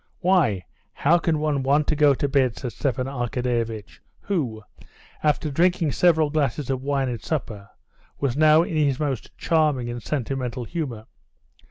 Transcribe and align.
"Why, 0.21 0.63
how 0.93 1.19
can 1.19 1.37
one 1.37 1.61
want 1.61 1.85
to 1.89 1.95
go 1.95 2.15
to 2.15 2.27
bed!" 2.27 2.57
said 2.57 2.71
Stepan 2.73 3.05
Arkadyevitch, 3.05 3.99
who, 4.21 4.63
after 5.21 5.51
drinking 5.51 5.91
several 5.91 6.31
glasses 6.31 6.71
of 6.71 6.81
wine 6.81 7.07
at 7.07 7.21
supper, 7.21 7.69
was 8.19 8.35
now 8.35 8.63
in 8.63 8.75
his 8.75 8.99
most 8.99 9.29
charming 9.37 9.91
and 9.91 10.01
sentimental 10.01 10.63
humor. 10.63 11.05